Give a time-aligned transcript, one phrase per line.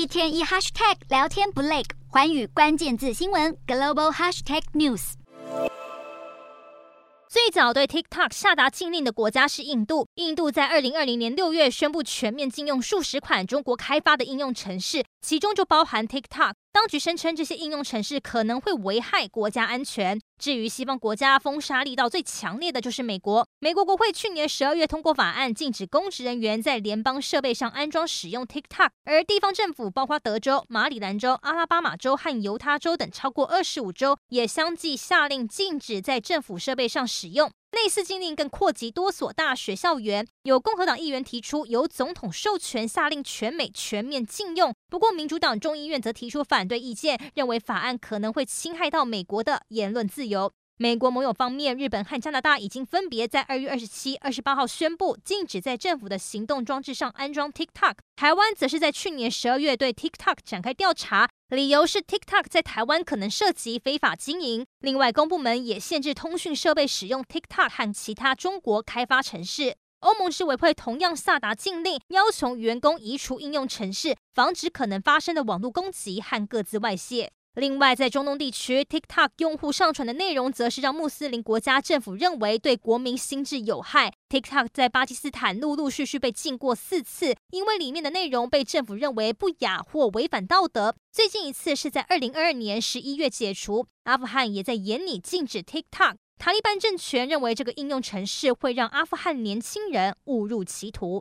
[0.00, 5.12] 一天一 hashtag 聊天不累，寰宇关键字新闻 global hashtag news。
[7.28, 10.08] 最早对 TikTok 下达禁令的国家是印度。
[10.14, 16.54] 印度在二零二零年六月宣布全面禁用数十款中国开发的应用程式，其中就包含 TikTok。
[16.72, 20.20] 当局声称这些应用程式可能会危害国家安全。
[20.38, 23.46] 至于西方国家封杀力道最强烈的就是美国。
[23.58, 28.90] 美国国会去年十二月通过法案，禁止公职人员在联邦设备上安装使用 TikTok。
[29.04, 37.50] 而地方政府包括德州、马里兰州、阿拉巴马州和犹他州等超过二十五州，也相继下令禁止在政府设备上使用。
[37.70, 40.26] 类似禁令更扩及多所大学校园。
[40.42, 50.52] 有共和党议员提出由总统授权下令全美全面禁用，不过民主党众议院则提出反对意见，认为法案可能会侵害到美国的言论自由。
[50.76, 57.96] 美国盟友方面，日本和加拿大已经分别在二月二十七、二十八号宣布禁止在政府的行动装置上安装 TikTok。
[58.16, 64.64] 台湾则是在去年十二月对 TikTok 展开调查，理由是 TikTok 在台湾可能涉及非法经营。
[64.78, 69.74] 另外，公部门也限制通讯设备使用 TikTok 和其他中国开发城市。
[69.98, 77.32] 欧盟执委会同样下达禁令，要求员工移除应用程式，防止可能发生的网络攻击和各自外泄。
[77.56, 84.12] 另外，在中东地区，TikTok 用户上传的内容则是让穆斯林国家政府认为对国民心智有害。
[84.28, 90.94] TikTok 在巴基斯坦陆陆续续被禁过四次，因为里面的内容被政府认为不雅或违反道德。
[91.10, 93.84] 最近一次是在二零二二年十一月解除。
[94.04, 96.14] 阿富汗也在严拟禁止 TikTok。
[96.38, 101.18] 塔利班政权认为这个应用程式会让阿富汗年轻人误入歧途。